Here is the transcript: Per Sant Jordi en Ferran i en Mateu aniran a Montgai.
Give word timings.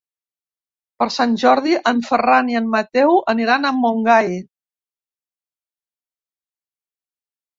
Per 1.01 1.07
Sant 1.15 1.33
Jordi 1.41 1.73
en 1.89 1.99
Ferran 2.07 2.49
i 2.53 2.57
en 2.61 2.71
Mateu 2.77 3.13
aniran 3.35 3.69
a 3.69 3.73
Montgai. 3.83 4.33